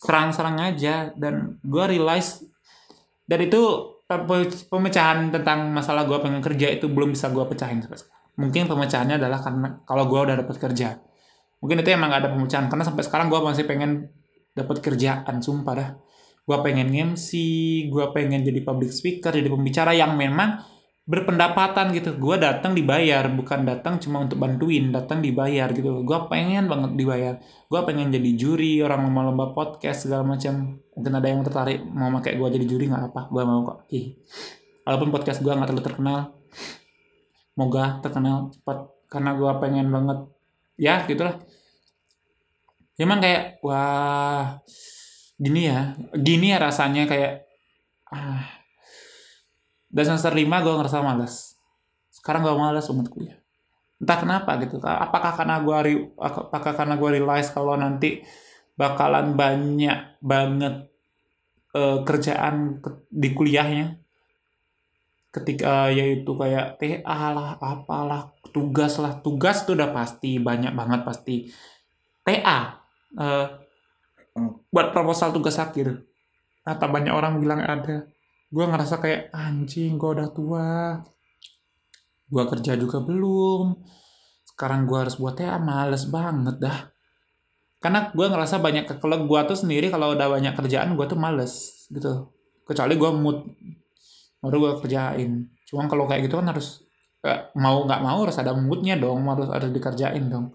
serang-serang 0.00 0.56
aja. 0.72 1.12
Dan 1.12 1.60
gue 1.60 1.84
realize 1.84 2.40
dan 3.28 3.38
itu 3.44 3.60
pemecahan 4.68 5.32
tentang 5.32 5.72
masalah 5.72 6.04
gue 6.04 6.18
pengen 6.20 6.44
kerja 6.44 6.68
itu 6.68 6.84
belum 6.84 7.16
bisa 7.16 7.32
gue 7.32 7.48
pecahin 7.48 7.80
mungkin 8.36 8.64
pemecahannya 8.68 9.20
adalah 9.20 9.40
karena 9.40 9.68
kalau 9.84 10.08
gue 10.08 10.20
udah 10.20 10.36
dapat 10.40 10.56
kerja. 10.56 10.96
Mungkin 11.62 11.84
itu 11.84 11.90
emang 11.94 12.10
gak 12.10 12.26
ada 12.26 12.30
pemecahan. 12.34 12.66
Karena 12.66 12.84
sampai 12.84 13.02
sekarang 13.06 13.26
gue 13.30 13.38
masih 13.38 13.64
pengen 13.68 14.10
dapat 14.56 14.82
kerjaan 14.82 15.38
sumpah 15.38 15.74
dah. 15.76 15.90
Gue 16.42 16.58
pengen 16.64 16.90
MC 16.90 17.30
gue 17.86 18.04
pengen 18.10 18.42
jadi 18.42 18.60
public 18.66 18.90
speaker 18.90 19.30
jadi 19.30 19.46
pembicara 19.46 19.94
yang 19.94 20.18
memang 20.18 20.58
berpendapatan 21.02 21.90
gitu. 21.90 22.14
Gue 22.14 22.38
datang 22.38 22.78
dibayar 22.78 23.26
bukan 23.26 23.66
datang 23.66 23.98
cuma 23.98 24.22
untuk 24.22 24.38
bantuin 24.38 24.94
datang 24.94 25.18
dibayar 25.18 25.66
gitu 25.74 26.06
gue 26.06 26.18
pengen 26.30 26.70
banget 26.70 26.94
dibayar. 26.94 27.34
Gue 27.66 27.80
pengen 27.82 28.14
jadi 28.14 28.30
juri 28.38 28.78
orang 28.82 29.10
lomba-lomba 29.10 29.50
podcast 29.50 30.06
segala 30.06 30.22
macam. 30.22 30.78
Mungkin 30.94 31.12
ada 31.12 31.26
yang 31.26 31.42
tertarik 31.42 31.82
mau 31.82 32.12
pakai 32.20 32.38
gue 32.38 32.48
jadi 32.54 32.66
juri 32.66 32.84
nggak 32.86 33.10
apa 33.10 33.20
gue 33.30 33.42
mau 33.42 33.60
kok. 33.66 33.78
Ih. 33.90 34.14
Walaupun 34.86 35.08
podcast 35.10 35.42
gue 35.42 35.50
nggak 35.50 35.68
terlalu 35.74 35.86
terkenal. 35.86 36.20
Moga 37.58 37.98
terkenal 38.00 38.54
cepat 38.54 38.78
karena 39.10 39.30
gue 39.34 39.50
pengen 39.58 39.86
banget. 39.90 40.18
Ya 40.78 41.02
gitulah. 41.04 41.42
Cuman 42.94 43.18
kayak 43.18 43.58
wah 43.66 44.62
gini 45.34 45.66
ya. 45.66 45.98
Gini 46.14 46.54
ya 46.54 46.62
rasanya 46.62 47.10
kayak 47.10 47.50
ah 48.12 48.61
dan 49.92 50.04
semester 50.08 50.32
lima 50.32 50.64
gue 50.64 50.72
ngerasa 50.72 51.04
males. 51.04 51.54
Sekarang 52.08 52.48
gue 52.48 52.56
males 52.56 52.88
banget 52.88 53.08
kuliah. 53.12 53.38
Entah 54.00 54.18
kenapa 54.18 54.58
gitu 54.58 54.80
apakah 54.82 55.36
karena 55.36 55.60
gue 55.62 55.76
apakah 56.18 56.72
karena 56.74 56.96
gue 56.98 57.10
realize 57.20 57.52
kalau 57.52 57.76
nanti 57.76 58.24
bakalan 58.74 59.36
banyak 59.36 60.18
banget 60.18 60.88
uh, 61.76 62.00
kerjaan 62.02 62.80
di 63.12 63.28
kuliahnya? 63.36 64.00
Ketika 65.32 65.88
uh, 65.88 65.90
yaitu 65.92 66.32
kayak 66.36 66.80
TA 66.80 67.20
lah 67.30 67.60
apalah 67.60 68.32
tugas 68.52 68.96
lah. 68.96 69.20
Tugas 69.20 69.64
tuh 69.68 69.76
udah 69.76 69.92
pasti 69.92 70.40
banyak 70.40 70.72
banget 70.72 71.00
pasti. 71.04 71.48
TA 72.24 72.80
uh, 73.16 73.22
eh, 73.22 73.46
buat 74.72 74.92
proposal 74.92 75.32
tugas 75.36 75.60
akhir. 75.60 76.00
Atau 76.64 76.88
banyak 76.88 77.12
orang 77.12 77.40
bilang 77.40 77.60
ada 77.64 78.06
gue 78.52 78.64
ngerasa 78.68 79.00
kayak 79.00 79.32
anjing 79.32 79.96
gue 79.96 80.10
udah 80.12 80.28
tua. 80.28 81.00
Gue 82.28 82.44
kerja 82.44 82.76
juga 82.76 83.00
belum. 83.00 83.80
Sekarang 84.44 84.84
gue 84.84 84.98
harus 85.00 85.16
buat 85.16 85.40
TA 85.40 85.56
males 85.56 86.04
banget 86.12 86.60
dah. 86.60 86.78
Karena 87.80 88.12
gue 88.12 88.26
ngerasa 88.28 88.60
banyak 88.60 89.00
kalau 89.00 89.24
gue 89.24 89.40
tuh 89.48 89.56
sendiri 89.56 89.88
kalau 89.88 90.12
udah 90.12 90.28
banyak 90.28 90.52
kerjaan 90.52 90.92
gue 90.94 91.06
tuh 91.08 91.16
males 91.16 91.88
gitu. 91.88 92.28
Kecuali 92.68 92.94
gue 93.00 93.10
mood 93.16 93.38
baru 94.44 94.56
gue 94.68 94.72
kerjain. 94.84 95.48
Cuma 95.64 95.88
kalau 95.88 96.04
kayak 96.04 96.28
gitu 96.28 96.36
kan 96.36 96.52
harus 96.52 96.84
eh, 97.24 97.48
mau 97.56 97.88
nggak 97.88 98.00
mau 98.04 98.20
harus 98.20 98.36
ada 98.36 98.52
moodnya 98.52 99.00
dong 99.00 99.24
harus 99.32 99.48
harus 99.48 99.72
dikerjain 99.72 100.28
dong. 100.28 100.52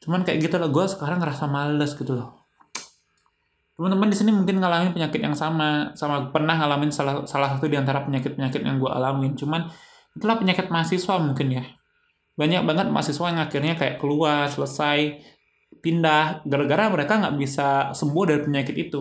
Cuman 0.00 0.24
kayak 0.24 0.48
gitu 0.48 0.56
loh 0.56 0.72
gue 0.72 0.86
sekarang 0.88 1.20
ngerasa 1.20 1.44
males 1.44 1.92
gitu 1.92 2.16
loh 2.16 2.45
teman-teman 3.76 4.08
di 4.08 4.16
sini 4.16 4.32
mungkin 4.32 4.56
ngalamin 4.56 4.96
penyakit 4.96 5.20
yang 5.20 5.36
sama 5.36 5.92
sama 5.92 6.32
pernah 6.32 6.56
ngalamin 6.56 6.88
salah 6.88 7.28
salah 7.28 7.52
satu 7.52 7.68
di 7.68 7.76
antara 7.76 8.00
penyakit 8.08 8.32
penyakit 8.32 8.64
yang 8.64 8.80
gue 8.80 8.88
alamin. 8.88 9.36
Cuman 9.36 9.68
itulah 10.16 10.40
penyakit 10.40 10.72
mahasiswa 10.72 11.20
mungkin 11.20 11.60
ya. 11.60 11.64
Banyak 12.40 12.64
banget 12.64 12.88
mahasiswa 12.88 13.26
yang 13.28 13.40
akhirnya 13.44 13.76
kayak 13.76 14.00
keluar 14.00 14.48
selesai 14.48 15.20
pindah 15.84 16.48
gara-gara 16.48 16.88
mereka 16.88 17.20
nggak 17.20 17.36
bisa 17.36 17.92
sembuh 17.92 18.24
dari 18.24 18.40
penyakit 18.48 18.76
itu. 18.80 19.00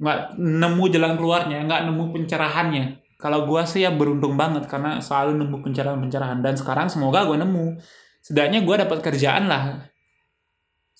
Nggak 0.00 0.40
nemu 0.40 0.84
jalan 0.96 1.12
keluarnya 1.20 1.58
nggak 1.68 1.92
nemu 1.92 2.04
pencerahannya. 2.08 2.84
Kalau 3.20 3.44
gue 3.44 3.62
sih 3.68 3.84
ya 3.84 3.92
beruntung 3.92 4.40
banget 4.40 4.64
karena 4.64 4.96
selalu 5.04 5.44
nemu 5.44 5.56
pencerahan-pencerahan. 5.60 6.40
Dan 6.40 6.56
sekarang 6.56 6.88
semoga 6.88 7.28
gue 7.28 7.36
nemu. 7.36 7.76
Setidaknya 8.24 8.64
gue 8.64 8.76
dapat 8.80 9.04
kerjaan 9.04 9.44
lah 9.44 9.89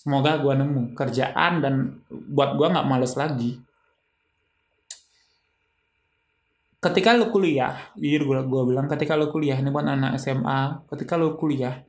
semoga 0.00 0.40
gue 0.40 0.54
nemu 0.56 0.96
kerjaan 0.96 1.60
dan 1.60 1.74
buat 2.08 2.56
gue 2.56 2.66
nggak 2.72 2.88
males 2.88 3.12
lagi. 3.20 3.60
Ketika 6.80 7.12
lu 7.12 7.28
kuliah 7.28 7.92
jujur 7.92 8.24
gue 8.24 8.40
gue 8.48 8.62
bilang 8.72 8.88
ketika 8.88 9.12
lu 9.12 9.28
kuliah 9.28 9.60
ini 9.60 9.68
buat 9.68 9.84
anak 9.84 10.16
SMA 10.16 10.88
ketika 10.88 11.20
lu 11.20 11.36
kuliah 11.36 11.84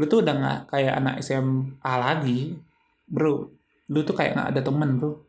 lu 0.00 0.08
tuh 0.08 0.24
udah 0.24 0.32
nggak 0.32 0.60
kayak 0.72 0.94
anak 0.96 1.20
SMA 1.20 1.92
lagi 2.00 2.56
bro. 3.04 3.52
Lu 3.92 4.00
tuh 4.00 4.16
kayak 4.16 4.32
nggak 4.32 4.48
ada 4.56 4.60
temen 4.64 4.96
bro. 4.96 5.20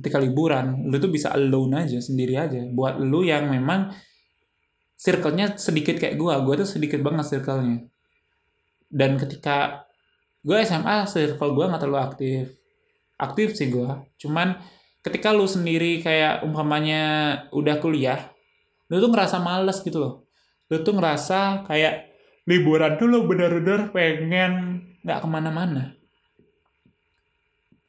Ketika 0.00 0.16
liburan 0.16 0.88
lu 0.88 0.96
tuh 0.96 1.12
bisa 1.12 1.28
alone 1.36 1.84
aja 1.84 2.00
sendiri 2.00 2.40
aja. 2.40 2.64
Buat 2.72 3.04
lu 3.04 3.20
yang 3.20 3.52
memang 3.52 3.92
circle-nya 4.96 5.60
sedikit 5.60 6.00
kayak 6.00 6.16
gua 6.16 6.40
gua 6.40 6.64
tuh 6.64 6.68
sedikit 6.72 7.04
banget 7.04 7.28
circle-nya. 7.28 7.84
Dan 8.88 9.20
ketika 9.20 9.84
gua 10.40 10.64
SMA 10.64 11.08
circle 11.08 11.52
gua 11.52 11.70
nggak 11.70 11.82
terlalu 11.82 12.00
aktif. 12.00 12.44
Aktif 13.20 13.48
sih 13.56 13.68
gua. 13.68 14.04
Cuman 14.16 14.56
ketika 15.00 15.32
lu 15.32 15.48
sendiri 15.48 16.04
kayak 16.04 16.44
umpamanya 16.44 17.02
udah 17.56 17.80
kuliah 17.80 18.28
lu 18.90 18.98
tuh 18.98 19.10
ngerasa 19.14 19.38
males 19.38 19.78
gitu 19.86 20.02
loh. 20.02 20.14
Lu 20.66 20.82
tuh 20.82 20.98
ngerasa 20.98 21.64
kayak 21.64 22.10
liburan 22.50 22.98
tuh 22.98 23.06
lu 23.06 23.24
bener-bener 23.30 23.94
pengen 23.94 24.82
nggak 25.06 25.18
ke 25.22 25.28
mana-mana. 25.30 25.94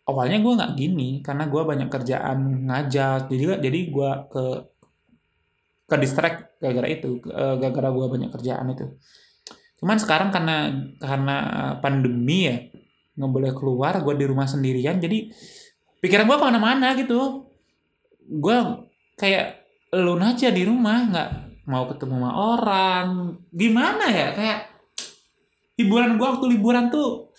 Awalnya 0.06 0.38
gue 0.46 0.54
nggak 0.62 0.74
gini 0.78 1.10
karena 1.26 1.50
gue 1.50 1.62
banyak 1.66 1.90
kerjaan 1.90 2.70
ngajak. 2.70 3.34
Jadi 3.34 3.44
jadi 3.66 3.80
gue 3.90 4.12
ke 4.30 4.46
ke 5.90 5.96
distract 6.00 6.56
gara-gara 6.62 6.88
itu 6.88 7.20
gara-gara 7.34 7.90
gue 7.92 8.06
banyak 8.08 8.32
kerjaan 8.32 8.72
itu 8.72 8.96
cuman 9.82 9.98
sekarang 9.98 10.30
karena 10.30 10.70
karena 11.02 11.38
pandemi 11.82 12.46
ya 12.46 12.58
nggak 13.18 13.32
boleh 13.34 13.52
keluar 13.58 13.98
gue 14.00 14.14
di 14.14 14.26
rumah 14.30 14.46
sendirian 14.46 15.02
jadi 15.02 15.28
pikiran 16.00 16.30
gue 16.30 16.38
ke 16.38 16.46
mana-mana 16.46 16.94
gitu. 16.96 17.50
Gue 18.22 18.88
kayak 19.18 19.66
lu 19.98 20.16
aja 20.22 20.48
di 20.54 20.64
rumah 20.64 21.10
nggak 21.10 21.30
mau 21.68 21.90
ketemu 21.90 22.16
sama 22.22 22.32
orang. 22.32 23.08
Gimana 23.52 24.06
ya 24.08 24.28
kayak 24.38 24.60
hiburan 25.82 26.16
gue 26.16 26.28
waktu 26.30 26.46
liburan 26.56 26.94
tuh 26.94 27.34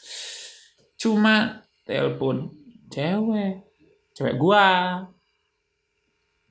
cuma 0.99 1.63
telepon 1.83 2.51
cewek 2.93 3.73
cewek 4.15 4.37
gua. 4.39 5.03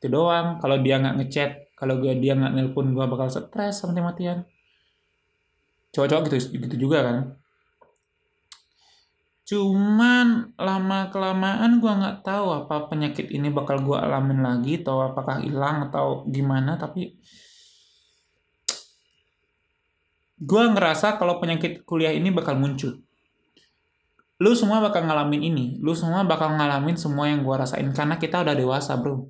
Itu 0.02 0.10
doang 0.10 0.58
kalau 0.58 0.82
dia 0.82 0.98
nggak 0.98 1.16
ngechat 1.22 1.52
kalau 1.78 2.02
gua 2.02 2.18
dia 2.18 2.34
nggak 2.34 2.54
nelpon 2.58 2.92
gua 2.92 3.06
bakal 3.08 3.30
stres 3.30 3.80
sama 3.80 4.02
matian 4.02 4.44
cowok-cowok 5.92 6.24
gitu 6.32 6.36
gitu 6.58 6.76
juga 6.88 7.00
kan. 7.04 7.18
Cuman 9.52 10.56
lama 10.56 11.12
kelamaan 11.12 11.84
gua 11.84 12.00
nggak 12.00 12.18
tahu 12.24 12.48
apa 12.56 12.88
penyakit 12.88 13.28
ini 13.36 13.52
bakal 13.52 13.84
gua 13.84 14.08
alamin 14.08 14.40
lagi 14.40 14.80
atau 14.80 15.04
apakah 15.04 15.44
hilang 15.44 15.92
atau 15.92 16.24
gimana 16.32 16.80
tapi 16.80 17.20
gua 20.40 20.72
ngerasa 20.72 21.20
kalau 21.20 21.44
penyakit 21.44 21.84
kuliah 21.84 22.16
ini 22.16 22.32
bakal 22.32 22.56
muncul. 22.56 23.04
Lu 24.42 24.56
semua 24.56 24.80
bakal 24.80 25.06
ngalamin 25.06 25.44
ini 25.44 25.66
lu 25.84 25.92
semua 25.94 26.24
bakal 26.24 26.56
ngalamin 26.56 26.96
semua 26.96 27.28
yang 27.28 27.44
gua 27.44 27.68
rasain 27.68 27.92
karena 27.92 28.16
kita 28.16 28.48
udah 28.48 28.56
dewasa 28.56 28.96
bro. 28.96 29.28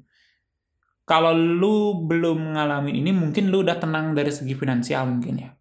Kalau 1.10 1.34
lu 1.34 2.06
belum 2.06 2.54
ngalamin 2.54 2.94
ini 2.94 3.10
mungkin 3.10 3.50
lu 3.50 3.66
udah 3.66 3.82
tenang 3.82 4.14
dari 4.14 4.30
segi 4.30 4.54
finansial 4.54 5.10
mungkin 5.10 5.36
ya 5.42 5.52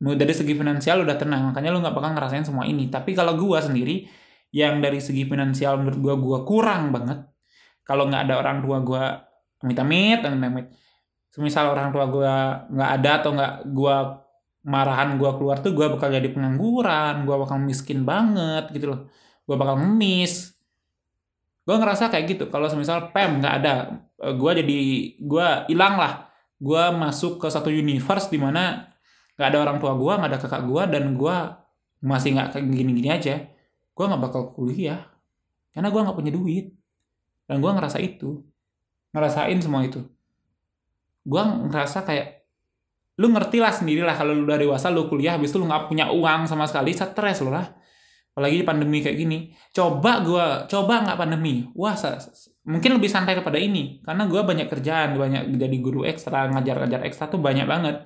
dari 0.00 0.32
segi 0.32 0.56
finansial 0.56 1.04
udah 1.04 1.16
tenang 1.20 1.52
makanya 1.52 1.68
lu 1.76 1.84
nggak 1.84 1.92
bakal 1.92 2.10
ngerasain 2.16 2.44
semua 2.48 2.64
ini. 2.64 2.88
Tapi 2.88 3.12
kalau 3.12 3.36
gua 3.36 3.60
sendiri 3.60 4.08
yang 4.50 4.80
dari 4.80 4.98
segi 4.98 5.28
finansial 5.28 5.76
menurut 5.76 6.00
gua 6.00 6.14
gua 6.16 6.38
kurang 6.48 6.90
banget. 6.90 7.28
Kalau 7.84 8.08
nggak 8.08 8.22
ada 8.28 8.34
orang 8.40 8.56
tua 8.64 8.78
gua 8.80 9.04
amit-amit 9.60 10.24
amit-amit. 10.24 10.72
Semisal 11.28 11.68
orang 11.68 11.92
tua 11.92 12.08
gua 12.08 12.64
nggak 12.72 12.90
ada 12.96 13.10
atau 13.20 13.30
nggak 13.36 13.54
gua 13.76 13.96
marahan 14.60 15.16
gue 15.16 15.30
keluar 15.40 15.56
tuh 15.64 15.72
gue 15.72 15.86
bakal 15.88 16.12
jadi 16.12 16.28
pengangguran 16.28 17.24
gue 17.24 17.32
bakal 17.32 17.56
miskin 17.60 18.04
banget 18.04 18.68
gitu 18.76 18.92
loh. 18.92 19.00
Gue 19.48 19.56
bakal 19.56 19.80
ngemis. 19.80 20.52
Gue 21.64 21.76
ngerasa 21.80 22.12
kayak 22.12 22.24
gitu. 22.36 22.44
Kalau 22.52 22.68
misal 22.76 23.08
pem 23.12 23.40
nggak 23.40 23.54
ada 23.62 23.72
gue 24.20 24.52
jadi 24.60 24.78
gue 25.16 25.46
hilang 25.72 25.96
lah. 25.96 26.28
Gue 26.60 26.82
masuk 26.92 27.40
ke 27.40 27.48
satu 27.48 27.72
universe 27.72 28.28
di 28.28 28.36
mana 28.36 28.89
nggak 29.40 29.56
ada 29.56 29.58
orang 29.64 29.80
tua 29.80 29.96
gue 29.96 30.12
nggak 30.20 30.30
ada 30.36 30.38
kakak 30.44 30.62
gue 30.68 30.82
dan 30.92 31.04
gue 31.16 31.36
masih 32.04 32.36
nggak 32.36 32.52
kayak 32.52 32.64
gini-gini 32.68 33.08
aja. 33.08 33.40
Gue 33.96 34.04
nggak 34.04 34.20
bakal 34.20 34.52
kuliah 34.52 35.08
karena 35.72 35.88
gue 35.88 36.00
nggak 36.04 36.16
punya 36.20 36.32
duit. 36.36 36.76
Dan 37.48 37.64
gue 37.64 37.72
ngerasa 37.72 37.96
itu 38.04 38.44
ngerasain 39.16 39.56
semua 39.64 39.80
itu. 39.88 40.04
Gue 41.24 41.40
ngerasa 41.40 42.04
kayak 42.04 42.44
lu 43.16 43.32
ngerti 43.32 43.64
lah 43.64 43.72
sendiri 43.72 44.04
lah 44.04 44.12
kalau 44.12 44.36
lu 44.36 44.44
udah 44.44 44.60
dewasa 44.60 44.92
lu 44.92 45.08
kuliah 45.08 45.40
habis 45.40 45.48
itu 45.48 45.56
lu 45.56 45.64
nggak 45.64 45.88
punya 45.88 46.12
uang 46.12 46.44
sama 46.44 46.68
sekali 46.68 46.92
stres 46.92 47.40
lo 47.40 47.48
lah. 47.48 47.64
Apalagi 48.36 48.60
pandemi 48.60 49.00
kayak 49.00 49.16
gini. 49.16 49.56
Coba 49.72 50.20
gue 50.20 50.68
coba 50.68 51.00
nggak 51.00 51.16
pandemi? 51.16 51.64
Wah 51.72 51.96
mungkin 52.68 53.00
lebih 53.00 53.08
santai 53.08 53.40
kepada 53.40 53.56
ini. 53.56 54.04
Karena 54.04 54.28
gue 54.28 54.40
banyak 54.44 54.68
kerjaan 54.68 55.16
banyak 55.16 55.56
jadi 55.56 55.76
guru 55.80 56.04
ekstra 56.04 56.52
ngajar-ngajar 56.52 57.08
ekstra 57.08 57.32
tuh 57.32 57.40
banyak 57.40 57.64
banget 57.64 58.04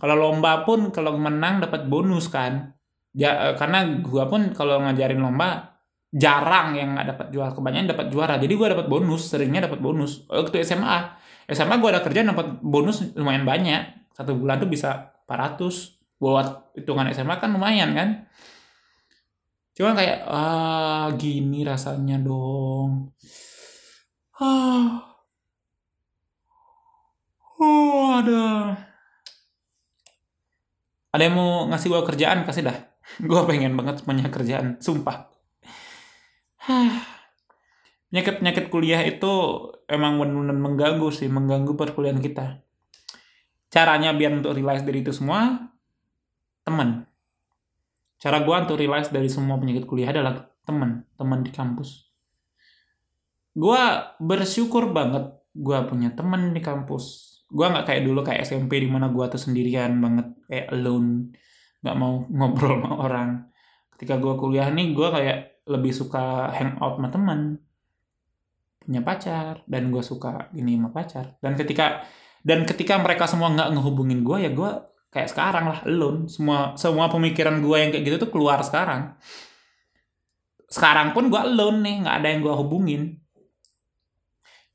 kalau 0.00 0.16
lomba 0.16 0.64
pun 0.64 0.88
kalau 0.88 1.12
menang 1.20 1.60
dapat 1.60 1.84
bonus 1.84 2.32
kan. 2.32 2.72
Ya 3.12 3.52
karena 3.52 3.84
gue 4.00 4.24
pun 4.32 4.56
kalau 4.56 4.80
ngajarin 4.80 5.20
lomba 5.20 5.76
jarang 6.08 6.72
yang 6.72 6.96
nggak 6.96 7.08
dapat 7.12 7.26
juara. 7.28 7.52
Kebanyakan 7.52 7.88
dapat 7.92 8.06
juara. 8.08 8.34
Jadi 8.40 8.52
gue 8.56 8.68
dapat 8.72 8.86
bonus 8.88 9.28
seringnya 9.28 9.68
dapat 9.68 9.84
bonus. 9.84 10.24
Waktu 10.24 10.64
SMA 10.64 10.98
SMA 11.52 11.76
gue 11.76 11.90
ada 11.92 12.00
kerjaan 12.00 12.32
dapat 12.32 12.64
bonus 12.64 13.12
lumayan 13.12 13.44
banyak. 13.44 14.08
Satu 14.16 14.32
bulan 14.40 14.56
tuh 14.56 14.72
bisa 14.72 15.12
400 15.28 16.16
buat 16.16 16.72
hitungan 16.80 17.12
SMA 17.12 17.36
kan 17.36 17.52
lumayan 17.52 17.92
kan. 17.92 18.08
Cuma 19.76 19.92
kayak 19.92 20.24
ah 20.24 21.12
gini 21.20 21.60
rasanya 21.60 22.16
dong. 22.24 23.12
Ah. 24.40 25.04
Oh 27.60 28.16
ada 28.16 28.72
ada 31.10 31.22
yang 31.26 31.34
mau 31.34 31.66
ngasih 31.70 31.90
gue 31.90 32.02
kerjaan? 32.06 32.46
Kasih 32.46 32.62
dah. 32.66 32.78
Gue 33.30 33.42
pengen 33.46 33.74
banget 33.74 34.06
punya 34.06 34.30
kerjaan 34.30 34.78
sumpah. 34.78 35.26
Penyakit 38.10 38.42
penyakit 38.42 38.64
kuliah 38.74 39.06
itu 39.06 39.30
emang 39.86 40.18
benar-benar 40.18 40.58
mengganggu 40.58 41.14
sih 41.14 41.30
mengganggu 41.30 41.78
perkuliahan 41.78 42.18
kita. 42.18 42.58
Caranya 43.70 44.10
biar 44.10 44.34
untuk 44.34 44.58
realize 44.58 44.82
dari 44.82 44.98
itu 44.98 45.14
semua 45.14 45.70
teman. 46.66 47.06
Cara 48.18 48.42
gue 48.42 48.50
untuk 48.50 48.82
realize 48.82 49.14
dari 49.14 49.30
semua 49.30 49.62
penyakit 49.62 49.86
kuliah 49.86 50.10
adalah 50.10 50.42
teman 50.66 51.06
teman 51.14 51.46
di 51.46 51.54
kampus. 51.54 52.10
Gue 53.54 53.78
bersyukur 54.18 54.90
banget 54.90 55.30
gue 55.54 55.78
punya 55.86 56.10
teman 56.10 56.50
di 56.50 56.58
kampus 56.58 57.29
gue 57.50 57.66
nggak 57.66 57.86
kayak 57.86 58.02
dulu 58.06 58.20
kayak 58.22 58.46
SMP 58.46 58.78
di 58.78 58.88
mana 58.88 59.10
gue 59.10 59.26
tuh 59.26 59.42
sendirian 59.42 59.98
banget 59.98 60.26
kayak 60.46 60.66
alone 60.70 61.34
nggak 61.82 61.96
mau 61.98 62.24
ngobrol 62.36 62.78
sama 62.80 62.90
orang. 63.02 63.30
Ketika 63.96 64.16
gue 64.16 64.34
kuliah 64.38 64.70
nih 64.70 64.96
gue 64.96 65.08
kayak 65.10 65.38
lebih 65.68 65.92
suka 65.92 66.48
hangout 66.54 66.96
sama 66.96 67.08
teman. 67.12 67.40
Punya 68.80 69.04
pacar 69.04 69.60
dan 69.68 69.92
gue 69.92 70.00
suka 70.00 70.48
ini 70.56 70.78
sama 70.78 70.90
pacar. 70.94 71.36
Dan 71.42 71.58
ketika 71.58 72.06
dan 72.40 72.64
ketika 72.64 72.96
mereka 72.96 73.28
semua 73.28 73.52
nggak 73.52 73.76
ngehubungin 73.76 74.24
gue 74.24 74.36
ya 74.40 74.50
gue 74.54 74.70
kayak 75.12 75.28
sekarang 75.28 75.68
lah 75.68 75.84
alone. 75.84 76.30
Semua 76.30 76.78
semua 76.78 77.12
pemikiran 77.12 77.60
gue 77.60 77.76
yang 77.76 77.90
kayak 77.92 78.04
gitu 78.08 78.16
tuh 78.24 78.30
keluar 78.32 78.62
sekarang. 78.64 79.20
Sekarang 80.70 81.12
pun 81.12 81.28
gue 81.28 81.40
alone 81.40 81.82
nih 81.84 81.96
nggak 82.06 82.16
ada 82.24 82.28
yang 82.30 82.40
gue 82.40 82.54
hubungin 82.56 83.19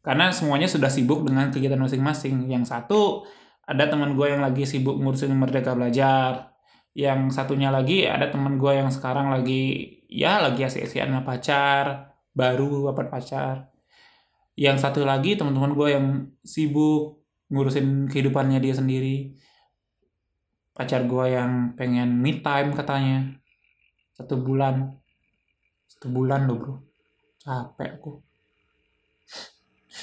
karena 0.06 0.30
semuanya 0.30 0.70
sudah 0.70 0.86
sibuk 0.94 1.26
dengan 1.26 1.50
kegiatan 1.50 1.82
masing-masing. 1.82 2.46
Yang 2.46 2.70
satu 2.70 3.26
ada 3.66 3.90
teman 3.90 4.14
gue 4.14 4.30
yang 4.30 4.46
lagi 4.46 4.62
sibuk 4.70 5.02
ngurusin 5.02 5.34
merdeka 5.34 5.74
belajar. 5.74 6.54
Yang 6.94 7.34
satunya 7.34 7.74
lagi 7.74 8.06
ada 8.06 8.30
teman 8.30 8.62
gue 8.62 8.70
yang 8.70 8.94
sekarang 8.94 9.34
lagi 9.34 9.98
ya 10.06 10.46
lagi 10.46 10.62
asik-asikan 10.62 11.26
pacar. 11.26 12.14
Baru 12.38 12.86
dapat 12.86 13.10
pacar. 13.10 13.74
Yang 14.54 14.86
satu 14.86 15.02
lagi 15.02 15.34
teman-teman 15.34 15.74
gue 15.74 15.88
yang 15.90 16.08
sibuk 16.46 17.26
ngurusin 17.50 18.06
kehidupannya 18.06 18.62
dia 18.62 18.78
sendiri. 18.78 19.34
Pacar 20.78 21.10
gue 21.10 21.26
yang 21.34 21.74
pengen 21.74 22.22
me 22.22 22.46
time 22.46 22.78
katanya. 22.78 23.42
Satu 24.14 24.38
bulan. 24.38 25.02
Satu 25.90 26.14
bulan 26.14 26.46
loh 26.46 26.58
bro. 26.62 26.76
Capek 27.42 27.98
aku 27.98 28.35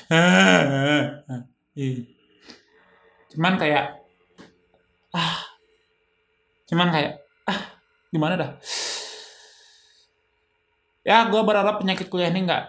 cuman 3.33 3.55
kayak 3.57 3.97
ah 5.13 5.37
cuman 6.69 6.89
kayak 6.93 7.13
ah 7.49 7.61
gimana 8.13 8.37
dah 8.37 8.51
ya 11.05 11.29
gue 11.29 11.43
berharap 11.45 11.81
penyakit 11.81 12.09
kuliah 12.13 12.31
ini 12.33 12.45
nggak 12.49 12.65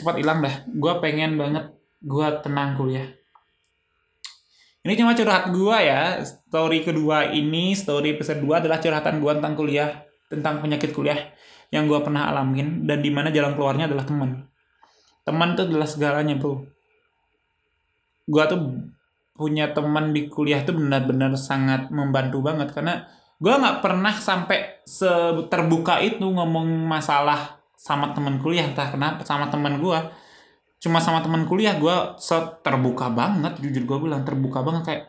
cepat 0.00 0.16
hilang 0.18 0.42
dah 0.42 0.54
gue 0.66 0.92
pengen 1.02 1.38
banget 1.38 1.64
gue 2.00 2.26
tenang 2.42 2.74
kuliah 2.78 3.06
ini 4.80 4.96
cuma 4.96 5.12
curhat 5.12 5.52
gue 5.52 5.76
ya. 5.76 6.24
Story 6.24 6.80
kedua 6.80 7.36
ini, 7.36 7.76
story 7.76 8.16
episode 8.16 8.40
2 8.40 8.64
adalah 8.64 8.80
curhatan 8.80 9.20
gue 9.20 9.32
tentang 9.36 9.52
kuliah, 9.52 10.08
tentang 10.32 10.64
penyakit 10.64 10.96
kuliah 10.96 11.36
yang 11.68 11.84
gue 11.84 12.00
pernah 12.00 12.32
alamin 12.32 12.88
dan 12.88 13.04
di 13.04 13.12
mana 13.12 13.28
jalan 13.28 13.52
keluarnya 13.52 13.92
adalah 13.92 14.08
teman. 14.08 14.49
Teman 15.26 15.54
itu 15.54 15.62
adalah 15.68 15.88
segalanya 15.88 16.34
bro. 16.36 16.64
Gue 18.30 18.44
tuh 18.48 18.60
punya 19.36 19.72
teman 19.72 20.12
di 20.12 20.28
kuliah 20.28 20.60
itu 20.60 20.76
benar-benar 20.76 21.32
sangat 21.36 21.88
membantu 21.88 22.44
banget. 22.44 22.72
Karena 22.76 23.04
gue 23.40 23.52
nggak 23.52 23.80
pernah 23.80 24.12
sampai 24.16 24.84
terbuka 25.48 26.00
itu 26.04 26.24
ngomong 26.24 26.88
masalah 26.88 27.60
sama 27.76 28.12
teman 28.12 28.40
kuliah. 28.40 28.68
Entah 28.68 28.92
kenapa 28.92 29.24
sama 29.24 29.48
teman 29.48 29.80
gue 29.80 29.98
cuma 30.80 30.96
sama 30.96 31.20
teman 31.20 31.44
kuliah 31.44 31.76
gue 31.76 31.96
terbuka 32.64 33.12
banget 33.12 33.60
jujur 33.60 33.84
gue 33.84 33.98
bilang 34.08 34.24
terbuka 34.24 34.64
banget. 34.64 34.82
Kayak 34.88 35.04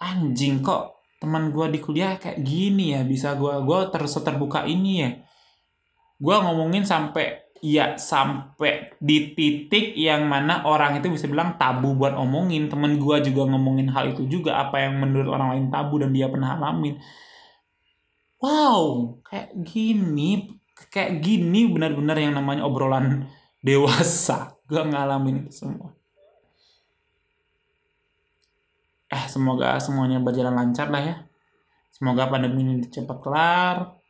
anjing 0.00 0.60
kok 0.64 1.00
teman 1.20 1.52
gue 1.52 1.66
di 1.72 1.80
kuliah 1.80 2.16
kayak 2.16 2.40
gini 2.40 2.96
ya? 2.96 3.04
Bisa 3.04 3.36
gue 3.36 3.52
gue 3.64 3.80
terus 3.92 4.16
terbuka 4.20 4.64
ini 4.64 4.92
ya? 5.04 5.10
Gue 6.20 6.36
ngomongin 6.36 6.84
sampai 6.84 7.49
ya 7.60 8.00
sampai 8.00 8.96
di 8.96 9.36
titik 9.36 9.92
yang 9.92 10.24
mana 10.24 10.64
orang 10.64 10.96
itu 10.96 11.12
bisa 11.12 11.28
bilang 11.28 11.60
tabu 11.60 11.92
buat 11.92 12.16
ngomongin 12.16 12.72
temen 12.72 12.96
gue 12.96 13.16
juga 13.28 13.48
ngomongin 13.52 13.92
hal 13.92 14.16
itu 14.16 14.24
juga 14.26 14.64
apa 14.64 14.80
yang 14.80 14.96
menurut 14.96 15.28
orang 15.28 15.56
lain 15.56 15.66
tabu 15.68 16.00
dan 16.00 16.10
dia 16.16 16.26
pernah 16.32 16.56
alamin. 16.56 16.96
Wow 18.40 19.16
kayak 19.28 19.52
gini 19.60 20.56
kayak 20.88 21.20
gini 21.20 21.68
benar-benar 21.68 22.16
yang 22.16 22.32
namanya 22.32 22.64
obrolan 22.64 23.28
dewasa. 23.66 24.56
Gue 24.64 24.80
ngalamin 24.80 25.44
itu 25.44 25.52
semua. 25.52 25.92
Eh 29.10 29.24
semoga 29.28 29.76
semuanya 29.82 30.16
berjalan 30.22 30.56
lancar 30.56 30.88
lah 30.88 31.02
ya. 31.04 31.16
Semoga 31.92 32.32
pandemi 32.32 32.64
ini 32.64 32.88
cepat 32.88 33.18
kelar 33.20 34.00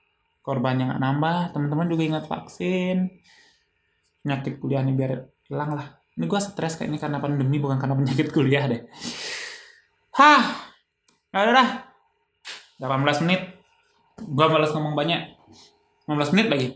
korbannya 0.41 0.89
nggak 0.89 1.03
nambah 1.03 1.39
teman-teman 1.53 1.87
juga 1.87 2.03
ingat 2.03 2.25
vaksin 2.27 2.97
penyakit 4.23 4.61
kuliah 4.61 4.85
ini 4.85 4.93
biar 4.97 5.25
hilang 5.49 5.77
lah. 5.77 5.87
Ini 6.17 6.25
gue 6.29 6.41
stres 6.41 6.77
kayak 6.77 6.91
ini 6.93 6.99
karena 7.01 7.19
pandemi 7.23 7.57
bukan 7.57 7.81
karena 7.81 7.97
penyakit 7.97 8.29
kuliah 8.35 8.69
deh. 8.69 8.85
Hah? 10.21 10.43
Nggak 11.33 11.43
ada 11.47 11.53
dah. 11.55 11.69
18 12.81 13.25
menit. 13.25 13.43
Gue 14.21 14.47
malas 14.53 14.73
ngomong 14.77 14.93
banyak. 14.93 15.21
15 16.05 16.35
menit 16.37 16.49
lagi. 16.53 16.69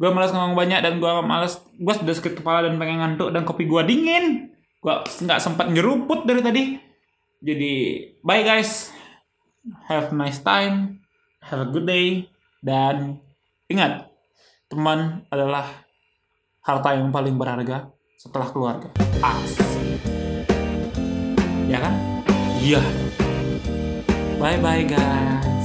Gue 0.00 0.10
malas 0.10 0.32
ngomong 0.32 0.56
banyak 0.56 0.80
dan 0.80 0.98
gue 0.98 1.12
malas 1.22 1.60
gue 1.78 1.94
sudah 1.94 2.14
sakit 2.16 2.40
kepala 2.40 2.66
dan 2.66 2.80
pengen 2.80 3.04
ngantuk 3.04 3.28
dan 3.30 3.44
kopi 3.44 3.68
gue 3.68 3.82
dingin. 3.84 4.50
Gue 4.80 4.94
nggak 5.04 5.38
sempat 5.38 5.68
nyeruput 5.68 6.24
dari 6.24 6.40
tadi. 6.40 6.62
Jadi 7.42 7.72
bye 8.24 8.42
guys. 8.42 8.90
Have 9.86 10.10
a 10.10 10.16
nice 10.16 10.42
time. 10.42 11.04
Have 11.44 11.66
a 11.66 11.68
good 11.70 11.86
day. 11.86 12.26
Dan 12.62 13.18
ingat 13.68 14.08
teman 14.70 15.26
adalah 15.28 15.82
harta 16.62 16.94
yang 16.94 17.10
paling 17.10 17.34
berharga 17.34 17.90
setelah 18.14 18.48
keluarga. 18.50 18.88
Asik. 19.18 19.98
Ya 21.66 21.78
kan? 21.82 21.94
Iya. 22.62 22.82
Bye 24.38 24.58
bye 24.58 24.82
guys 24.86 25.61